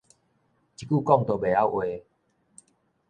[0.79, 2.03] 一句講都袂曉話